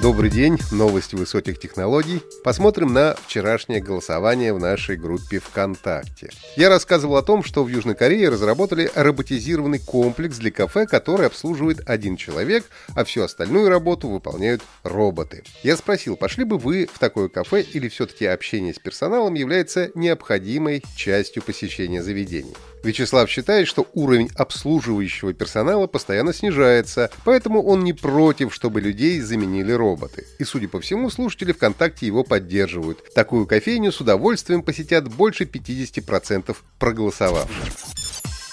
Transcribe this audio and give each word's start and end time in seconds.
Добрый 0.00 0.30
день, 0.30 0.56
новости 0.70 1.16
высоких 1.16 1.58
технологий. 1.58 2.22
Посмотрим 2.44 2.92
на 2.92 3.16
вчерашнее 3.26 3.80
голосование 3.80 4.52
в 4.52 4.60
нашей 4.60 4.96
группе 4.96 5.40
ВКонтакте. 5.40 6.30
Я 6.54 6.68
рассказывал 6.68 7.16
о 7.16 7.22
том, 7.22 7.42
что 7.42 7.64
в 7.64 7.68
Южной 7.68 7.96
Корее 7.96 8.28
разработали 8.28 8.88
роботизированный 8.94 9.80
комплекс 9.80 10.36
для 10.36 10.52
кафе, 10.52 10.86
который 10.86 11.26
обслуживает 11.26 11.80
один 11.90 12.16
человек, 12.16 12.64
а 12.94 13.02
всю 13.02 13.22
остальную 13.22 13.70
работу 13.70 14.06
выполняют 14.08 14.62
роботы. 14.84 15.42
Я 15.64 15.76
спросил, 15.76 16.16
пошли 16.16 16.44
бы 16.44 16.58
вы 16.58 16.88
в 16.92 17.00
такое 17.00 17.28
кафе 17.28 17.62
или 17.62 17.88
все-таки 17.88 18.24
общение 18.24 18.74
с 18.74 18.78
персоналом 18.78 19.34
является 19.34 19.90
необходимой 19.96 20.84
частью 20.94 21.42
посещения 21.42 22.04
заведений. 22.04 22.54
Вячеслав 22.82 23.28
считает, 23.28 23.68
что 23.68 23.86
уровень 23.94 24.30
обслуживающего 24.34 25.32
персонала 25.32 25.86
постоянно 25.86 26.32
снижается, 26.32 27.10
поэтому 27.24 27.62
он 27.62 27.84
не 27.84 27.92
против, 27.92 28.54
чтобы 28.54 28.80
людей 28.80 29.20
заменили 29.20 29.72
роботы. 29.72 30.26
И, 30.38 30.44
судя 30.44 30.68
по 30.68 30.80
всему, 30.80 31.10
слушатели 31.10 31.52
ВКонтакте 31.52 32.06
его 32.06 32.24
поддерживают. 32.24 33.12
Такую 33.14 33.46
кофейню 33.46 33.92
с 33.92 34.00
удовольствием 34.00 34.62
посетят 34.62 35.08
больше 35.08 35.44
50% 35.44 36.56
проголосовавших. 36.78 37.64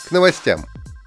К 0.08 0.12
новостям. 0.12 0.66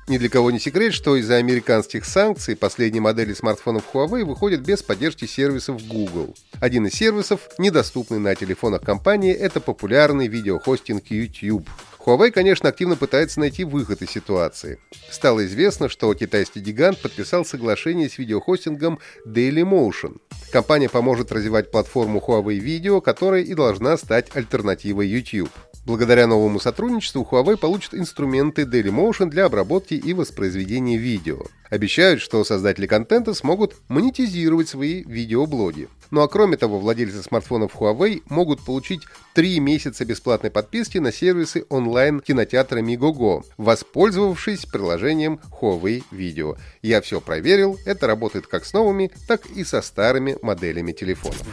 Ни 0.08 0.16
для 0.16 0.30
кого 0.30 0.50
не 0.50 0.58
секрет, 0.58 0.94
что 0.94 1.16
из-за 1.16 1.36
американских 1.36 2.06
санкций 2.06 2.56
последние 2.56 3.02
модели 3.02 3.34
смартфонов 3.34 3.84
Huawei 3.92 4.24
выходят 4.24 4.62
без 4.62 4.82
поддержки 4.82 5.26
сервисов 5.26 5.86
Google. 5.86 6.34
Один 6.60 6.86
из 6.86 6.94
сервисов, 6.94 7.40
недоступный 7.58 8.18
на 8.18 8.34
телефонах 8.34 8.80
компании, 8.80 9.34
это 9.34 9.60
популярный 9.60 10.26
видеохостинг 10.26 11.10
YouTube. 11.10 11.68
Huawei, 12.08 12.30
конечно, 12.30 12.70
активно 12.70 12.96
пытается 12.96 13.38
найти 13.38 13.64
выход 13.64 14.00
из 14.00 14.08
ситуации. 14.08 14.78
Стало 15.10 15.44
известно, 15.44 15.90
что 15.90 16.14
китайский 16.14 16.60
гигант 16.60 17.02
подписал 17.02 17.44
соглашение 17.44 18.08
с 18.08 18.16
видеохостингом 18.16 18.98
Dailymotion. 19.26 20.16
Компания 20.50 20.88
поможет 20.88 21.30
развивать 21.32 21.70
платформу 21.70 22.24
Huawei 22.26 22.58
Video, 22.60 23.02
которая 23.02 23.42
и 23.42 23.52
должна 23.52 23.98
стать 23.98 24.34
альтернативой 24.34 25.06
YouTube. 25.06 25.50
Благодаря 25.88 26.26
новому 26.26 26.60
сотрудничеству 26.60 27.26
Huawei 27.28 27.56
получит 27.56 27.94
инструменты 27.94 28.64
Dailymotion 28.64 29.30
для 29.30 29.46
обработки 29.46 29.94
и 29.94 30.12
воспроизведения 30.12 30.98
видео. 30.98 31.38
Обещают, 31.70 32.20
что 32.20 32.44
создатели 32.44 32.86
контента 32.86 33.32
смогут 33.32 33.74
монетизировать 33.88 34.68
свои 34.68 35.02
видеоблоги. 35.04 35.88
Ну 36.10 36.20
а 36.20 36.28
кроме 36.28 36.58
того, 36.58 36.78
владельцы 36.78 37.22
смартфонов 37.22 37.74
Huawei 37.74 38.22
могут 38.28 38.62
получить 38.66 39.00
3 39.32 39.60
месяца 39.60 40.04
бесплатной 40.04 40.50
подписки 40.50 40.98
на 40.98 41.10
сервисы 41.10 41.64
онлайн-кинотеатра 41.70 42.82
Migogo, 42.82 43.44
воспользовавшись 43.56 44.66
приложением 44.66 45.40
Huawei 45.58 46.02
Video. 46.12 46.58
Я 46.82 47.00
все 47.00 47.22
проверил, 47.22 47.78
это 47.86 48.06
работает 48.06 48.46
как 48.46 48.66
с 48.66 48.74
новыми, 48.74 49.10
так 49.26 49.46
и 49.46 49.64
со 49.64 49.80
старыми 49.80 50.36
моделями 50.42 50.92
телефонов. 50.92 51.46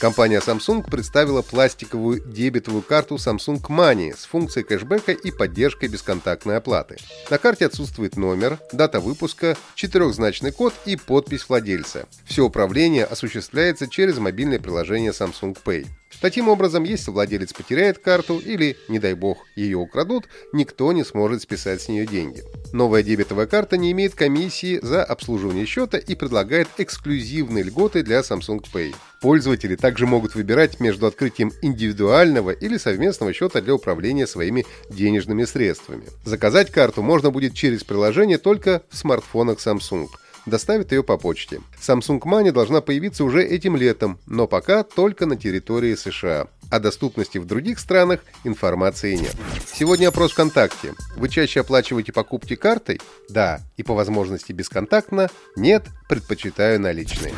Компания 0.00 0.38
Samsung 0.38 0.90
представила 0.90 1.42
пластиковую 1.42 2.20
дебетовую 2.24 2.82
карту 2.82 3.16
Samsung 3.16 3.60
Money 3.60 4.16
с 4.16 4.24
функцией 4.24 4.64
кэшбэка 4.64 5.12
и 5.12 5.30
поддержкой 5.30 5.90
бесконтактной 5.90 6.56
оплаты. 6.56 6.96
На 7.28 7.36
карте 7.36 7.66
отсутствует 7.66 8.16
номер, 8.16 8.58
дата 8.72 8.98
выпуска, 8.98 9.58
четырехзначный 9.74 10.52
код 10.52 10.72
и 10.86 10.96
подпись 10.96 11.46
владельца. 11.46 12.06
Все 12.24 12.46
управление 12.46 13.04
осуществляется 13.04 13.88
через 13.88 14.16
мобильное 14.16 14.58
приложение 14.58 15.10
Samsung 15.10 15.54
Pay. 15.62 15.86
Таким 16.20 16.48
образом, 16.48 16.84
если 16.84 17.10
владелец 17.10 17.52
потеряет 17.52 17.98
карту 17.98 18.38
или, 18.38 18.76
не 18.88 18.98
дай 18.98 19.14
бог, 19.14 19.46
ее 19.56 19.78
украдут, 19.78 20.28
никто 20.52 20.92
не 20.92 21.04
сможет 21.04 21.42
списать 21.42 21.80
с 21.82 21.88
нее 21.88 22.06
деньги. 22.06 22.42
Новая 22.72 23.02
дебетовая 23.02 23.46
карта 23.46 23.76
не 23.76 23.92
имеет 23.92 24.14
комиссии 24.14 24.80
за 24.82 25.02
обслуживание 25.02 25.66
счета 25.66 25.98
и 25.98 26.14
предлагает 26.14 26.68
эксклюзивные 26.78 27.64
льготы 27.64 28.02
для 28.02 28.20
Samsung 28.20 28.64
Pay. 28.72 28.94
Пользователи 29.20 29.76
также 29.76 30.06
могут 30.06 30.34
выбирать 30.34 30.80
между 30.80 31.06
открытием 31.06 31.52
индивидуального 31.62 32.50
или 32.50 32.76
совместного 32.76 33.32
счета 33.32 33.60
для 33.60 33.74
управления 33.74 34.26
своими 34.26 34.66
денежными 34.88 35.44
средствами. 35.44 36.04
Заказать 36.24 36.70
карту 36.70 37.02
можно 37.02 37.30
будет 37.30 37.54
через 37.54 37.84
приложение 37.84 38.38
только 38.38 38.82
в 38.90 38.96
смартфонах 38.96 39.58
Samsung– 39.58 40.08
доставит 40.50 40.92
ее 40.92 41.02
по 41.02 41.16
почте. 41.16 41.60
Samsung 41.80 42.20
Money 42.20 42.52
должна 42.52 42.82
появиться 42.82 43.24
уже 43.24 43.42
этим 43.42 43.76
летом, 43.76 44.18
но 44.26 44.46
пока 44.46 44.82
только 44.82 45.24
на 45.24 45.36
территории 45.36 45.94
США. 45.94 46.48
О 46.70 46.78
доступности 46.78 47.38
в 47.38 47.46
других 47.46 47.80
странах 47.80 48.20
информации 48.44 49.16
нет. 49.16 49.34
Сегодня 49.72 50.08
опрос 50.08 50.32
ВКонтакте. 50.32 50.94
Вы 51.16 51.28
чаще 51.28 51.60
оплачиваете 51.60 52.12
покупки 52.12 52.54
картой? 52.54 53.00
Да. 53.28 53.60
И 53.76 53.82
по 53.82 53.94
возможности 53.94 54.52
бесконтактно? 54.52 55.30
Нет. 55.56 55.86
Предпочитаю 56.08 56.78
наличные. 56.80 57.32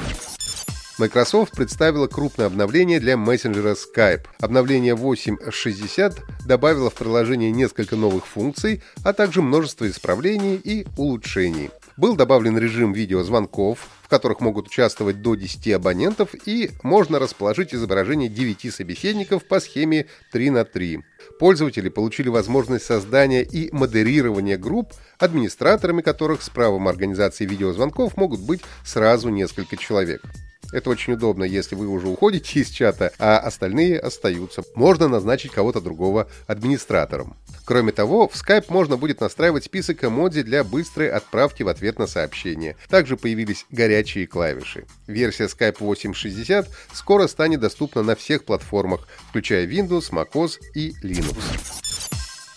Microsoft 0.98 1.56
представила 1.56 2.06
крупное 2.06 2.46
обновление 2.46 3.00
для 3.00 3.16
мессенджера 3.16 3.74
Skype. 3.74 4.26
Обновление 4.38 4.94
8.60 4.94 6.20
добавило 6.46 6.90
в 6.90 6.94
приложение 6.94 7.50
несколько 7.50 7.96
новых 7.96 8.26
функций, 8.26 8.82
а 9.02 9.12
также 9.14 9.40
множество 9.40 9.88
исправлений 9.88 10.60
и 10.62 10.86
улучшений. 10.98 11.70
Был 11.96 12.16
добавлен 12.16 12.56
режим 12.56 12.92
видеозвонков, 12.92 13.88
в 14.02 14.08
которых 14.08 14.40
могут 14.40 14.68
участвовать 14.68 15.20
до 15.20 15.34
10 15.34 15.72
абонентов, 15.72 16.30
и 16.46 16.70
можно 16.82 17.18
расположить 17.18 17.74
изображение 17.74 18.28
9 18.28 18.72
собеседников 18.72 19.44
по 19.44 19.60
схеме 19.60 20.06
3 20.32 20.50
на 20.50 20.64
3. 20.64 21.00
Пользователи 21.38 21.88
получили 21.88 22.28
возможность 22.28 22.86
создания 22.86 23.42
и 23.42 23.70
модерирования 23.74 24.56
групп, 24.56 24.92
администраторами 25.18 26.02
которых 26.02 26.42
с 26.42 26.48
правом 26.48 26.88
организации 26.88 27.44
видеозвонков 27.44 28.16
могут 28.16 28.40
быть 28.40 28.62
сразу 28.84 29.28
несколько 29.28 29.76
человек. 29.76 30.22
Это 30.72 30.90
очень 30.90 31.12
удобно, 31.12 31.44
если 31.44 31.74
вы 31.74 31.86
уже 31.86 32.08
уходите 32.08 32.60
из 32.60 32.70
чата, 32.70 33.12
а 33.18 33.38
остальные 33.38 33.98
остаются. 33.98 34.62
Можно 34.74 35.06
назначить 35.08 35.52
кого-то 35.52 35.80
другого 35.80 36.28
администратором. 36.46 37.36
Кроме 37.64 37.92
того, 37.92 38.26
в 38.26 38.34
Skype 38.34 38.64
можно 38.68 38.96
будет 38.96 39.20
настраивать 39.20 39.64
список 39.64 40.02
эмодзи 40.02 40.42
для 40.42 40.64
быстрой 40.64 41.10
отправки 41.10 41.62
в 41.62 41.68
ответ 41.68 41.98
на 41.98 42.06
сообщение. 42.06 42.76
Также 42.88 43.16
появились 43.16 43.66
горячие 43.70 44.26
клавиши. 44.26 44.86
Версия 45.06 45.44
Skype 45.44 45.78
8.60 45.78 46.66
скоро 46.92 47.26
станет 47.26 47.60
доступна 47.60 48.02
на 48.02 48.16
всех 48.16 48.44
платформах, 48.44 49.06
включая 49.28 49.66
Windows, 49.66 50.10
macOS 50.10 50.58
и 50.74 50.92
Linux. 51.02 51.82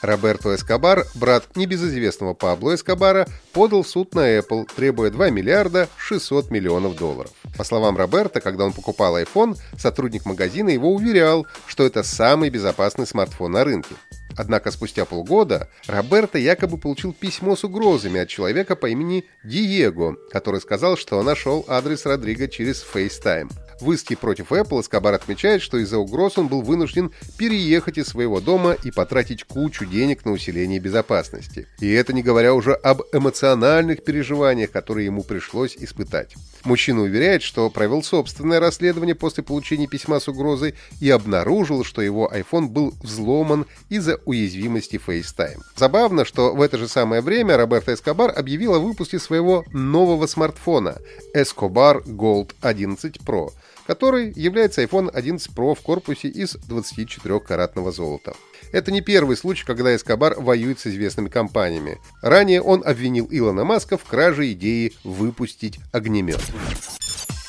Роберто 0.02 0.56
Эскобар, 0.56 1.06
брат 1.16 1.56
небезызвестного 1.56 2.34
Пабло 2.34 2.76
Эскобара, 2.76 3.28
подал 3.54 3.84
в 3.84 3.88
суд 3.88 4.14
на 4.14 4.38
Apple, 4.38 4.70
требуя 4.76 5.10
2 5.10 5.30
миллиарда 5.32 5.90
600 5.98 6.52
миллионов 6.52 6.96
долларов. 6.96 7.32
По 7.58 7.64
словам 7.64 7.96
Роберта, 7.98 8.42
когда 8.42 8.66
он 8.66 8.74
покупал 8.74 9.18
iPhone, 9.18 9.58
сотрудник 9.78 10.26
магазина 10.26 10.70
его 10.70 10.94
уверял, 10.94 11.48
что 11.68 11.86
это 11.86 12.04
самый 12.04 12.50
безопасный 12.50 13.08
смартфон 13.08 13.54
на 13.54 13.64
рынке. 13.64 13.96
Однако 14.38 14.72
спустя 14.72 15.06
полгода 15.06 15.70
Роберто 15.88 16.38
якобы 16.38 16.78
получил 16.78 17.14
письмо 17.14 17.56
с 17.56 17.64
угрозами 17.64 18.20
от 18.20 18.28
человека 18.28 18.76
по 18.76 18.88
имени 18.88 19.26
Диего, 19.44 20.18
который 20.32 20.60
сказал, 20.60 20.98
что 20.98 21.24
нашел 21.24 21.64
адрес 21.70 22.06
Родриго 22.06 22.50
через 22.50 22.84
FaceTime. 22.84 23.50
В 23.82 23.92
иске 23.92 24.16
против 24.16 24.52
Apple 24.52 24.82
Эскобар 24.82 25.14
отмечает, 25.14 25.62
что 25.62 25.78
из-за 25.78 25.98
угроз 25.98 26.38
он 26.38 26.48
был 26.48 26.62
вынужден 26.62 27.12
переехать 27.38 27.98
из 27.98 28.08
своего 28.08 28.40
дома 28.40 28.74
и 28.84 28.92
потратить 28.92 29.44
кучу 29.44 29.86
денег 29.86 30.24
на 30.26 30.32
усиление 30.32 30.80
безопасности. 30.80 31.68
И 31.80 31.92
это 31.92 32.14
не 32.14 32.24
говоря 32.24 32.54
уже 32.54 32.74
об 32.74 33.02
эмоциональных 33.12 34.04
переживаниях, 34.04 34.72
которые 34.72 35.06
ему 35.06 35.24
пришлось 35.24 35.76
испытать. 35.76 36.36
Мужчина 36.64 37.02
уверяет, 37.02 37.44
что 37.44 37.70
провел 37.70 38.02
собственное 38.02 38.60
расследование 38.60 39.14
после 39.14 39.44
получения 39.44 39.88
письма 39.88 40.20
с 40.20 40.28
угрозой 40.28 40.74
и 41.00 41.10
обнаружил, 41.10 41.84
что 41.84 42.02
его 42.02 42.32
iPhone 42.34 42.68
был 42.68 42.94
взломан 43.04 43.68
из-за 43.90 44.20
уязвимости 44.26 45.00
FaceTime. 45.06 45.60
Забавно, 45.76 46.26
что 46.26 46.56
в 46.56 46.62
это 46.62 46.78
же 46.78 46.88
самое 46.88 47.22
время 47.22 47.58
Роберто 47.58 47.94
Эскобар 47.94 48.34
объявил 48.36 48.74
о 48.74 48.80
выпуске 48.80 49.20
своего 49.20 49.64
нового 49.74 50.26
смартфона 50.26 50.98
Escobar 51.36 52.04
Gold 52.06 52.56
11 52.62 53.18
Pro, 53.18 53.52
который 53.86 54.32
является 54.36 54.84
iPhone 54.84 55.10
11 55.10 55.52
Pro 55.56 55.76
в 55.76 55.82
корпусе 55.82 56.28
из 56.28 56.56
24-каратного 56.56 57.92
золота. 57.92 58.34
Это 58.72 58.92
не 58.92 59.02
первый 59.02 59.38
случай, 59.38 59.66
когда 59.66 59.96
Эскобар 59.96 60.40
воюет 60.40 60.80
с 60.80 60.88
известными 60.88 61.30
компаниями. 61.30 62.00
Ранее 62.22 62.62
он 62.62 62.84
обвинил 62.86 63.28
Илона 63.30 63.64
Маска 63.64 63.98
в 63.98 64.04
краже 64.04 64.52
идеи 64.52 64.94
выпустить 65.04 65.80
огнемет. 65.92 66.42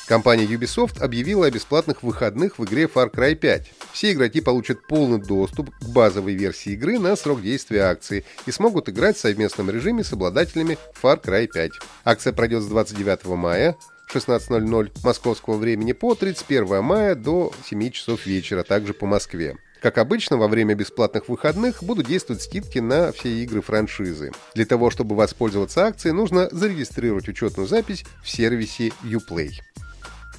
Компания 0.07 0.45
Ubisoft 0.45 1.01
объявила 1.01 1.47
о 1.47 1.51
бесплатных 1.51 2.01
выходных 2.01 2.59
в 2.59 2.63
игре 2.63 2.85
Far 2.85 3.13
Cry 3.13 3.35
5. 3.35 3.73
Все 3.91 4.13
игроки 4.13 4.39
получат 4.39 4.87
полный 4.87 5.19
доступ 5.19 5.69
к 5.69 5.89
базовой 5.89 6.33
версии 6.33 6.71
игры 6.73 6.97
на 6.97 7.17
срок 7.17 7.41
действия 7.41 7.81
акции 7.81 8.23
и 8.45 8.51
смогут 8.51 8.87
играть 8.87 9.17
в 9.17 9.19
совместном 9.19 9.69
режиме 9.69 10.05
с 10.05 10.13
обладателями 10.13 10.77
Far 11.01 11.21
Cry 11.21 11.47
5. 11.47 11.71
Акция 12.05 12.31
пройдет 12.31 12.63
с 12.63 12.67
29 12.67 13.25
мая 13.35 13.75
16.00 14.13 14.91
московского 15.03 15.57
времени 15.57 15.91
по 15.91 16.15
31 16.15 16.81
мая 16.81 17.15
до 17.15 17.51
7 17.65 17.91
часов 17.91 18.25
вечера, 18.25 18.63
также 18.63 18.93
по 18.93 19.05
Москве. 19.05 19.57
Как 19.81 19.99
обычно, 19.99 20.37
во 20.37 20.47
время 20.47 20.73
бесплатных 20.75 21.29
выходных 21.29 21.83
будут 21.83 22.07
действовать 22.07 22.41
скидки 22.41 22.79
на 22.79 23.11
все 23.11 23.29
игры 23.43 23.61
франшизы. 23.61 24.31
Для 24.55 24.65
того, 24.65 24.89
чтобы 24.89 25.15
воспользоваться 25.15 25.85
акцией, 25.85 26.13
нужно 26.13 26.49
зарегистрировать 26.51 27.27
учетную 27.27 27.67
запись 27.67 28.03
в 28.23 28.29
сервисе 28.29 28.91
Uplay. 29.03 29.51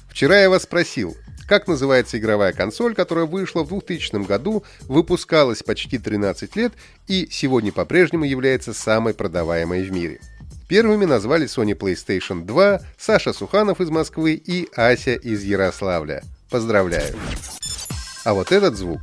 Вчера 0.09 0.41
я 0.41 0.49
вас 0.49 0.63
спросил, 0.63 1.15
как 1.47 1.67
называется 1.67 2.17
игровая 2.19 2.53
консоль, 2.53 2.93
которая 2.93 3.25
вышла 3.25 3.63
в 3.63 3.69
2000 3.69 4.25
году, 4.25 4.63
выпускалась 4.81 5.63
почти 5.63 5.97
13 5.97 6.55
лет 6.55 6.73
и 7.07 7.27
сегодня 7.31 7.71
по-прежнему 7.71 8.25
является 8.25 8.73
самой 8.73 9.13
продаваемой 9.13 9.83
в 9.83 9.91
мире. 9.91 10.19
Первыми 10.69 11.05
назвали 11.05 11.47
Sony 11.47 11.75
PlayStation 11.75 12.45
2, 12.45 12.79
Саша 12.95 13.33
Суханов 13.33 13.81
из 13.81 13.89
Москвы 13.89 14.33
и 14.35 14.69
Ася 14.75 15.15
из 15.15 15.43
Ярославля. 15.43 16.21
Поздравляю! 16.51 17.15
А 18.23 18.35
вот 18.35 18.51
этот 18.51 18.75
звук 18.77 18.99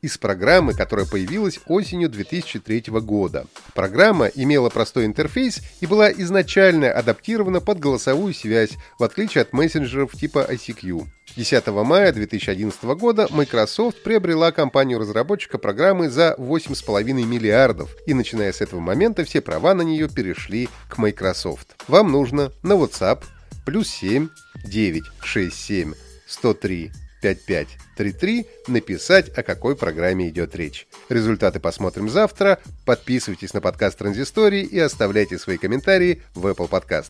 из 0.00 0.18
программы, 0.18 0.74
которая 0.74 1.06
появилась 1.06 1.60
осенью 1.66 2.08
2003 2.08 2.84
года. 3.00 3.46
Программа 3.74 4.26
имела 4.26 4.70
простой 4.70 5.06
интерфейс 5.06 5.60
и 5.80 5.86
была 5.86 6.10
изначально 6.10 6.90
адаптирована 6.90 7.60
под 7.60 7.78
голосовую 7.78 8.34
связь, 8.34 8.72
в 8.98 9.04
отличие 9.04 9.42
от 9.42 9.52
мессенджеров 9.52 10.12
типа 10.12 10.46
ICQ. 10.50 11.06
10 11.38 11.68
мая 11.68 12.12
2011 12.12 12.82
года 12.98 13.28
Microsoft 13.30 14.02
приобрела 14.02 14.50
компанию-разработчика 14.50 15.58
программы 15.58 16.10
за 16.10 16.34
8,5 16.36 17.04
миллиардов, 17.24 17.94
и 18.06 18.14
начиная 18.14 18.52
с 18.52 18.60
этого 18.60 18.80
момента 18.80 19.24
все 19.24 19.40
права 19.40 19.72
на 19.72 19.82
нее 19.82 20.08
перешли 20.08 20.68
к 20.88 20.98
Microsoft. 20.98 21.76
Вам 21.86 22.10
нужно 22.10 22.50
на 22.64 22.72
WhatsApp 22.72 23.22
плюс 23.64 23.88
7 23.88 24.28
967 24.64 25.94
103 26.26 26.90
5533 27.22 28.46
написать, 28.66 29.28
о 29.28 29.44
какой 29.44 29.76
программе 29.76 30.28
идет 30.28 30.56
речь. 30.56 30.88
Результаты 31.08 31.60
посмотрим 31.60 32.08
завтра. 32.08 32.58
Подписывайтесь 32.84 33.54
на 33.54 33.60
подкаст 33.60 33.98
Транзистории 33.98 34.64
и 34.64 34.78
оставляйте 34.80 35.38
свои 35.38 35.56
комментарии 35.56 36.20
в 36.34 36.48
Apple 36.48 36.68
Podcast. 36.68 37.06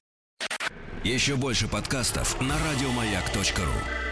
Еще 1.03 1.37
больше 1.37 1.67
подкастов 1.67 2.39
на 2.43 2.57
радиомаяк.ру 2.59 4.08